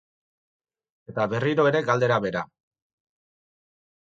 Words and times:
Eta 1.13 1.27
berriro 1.33 1.67
ere 1.73 1.83
galdera 1.91 2.19
bera. 2.25 2.43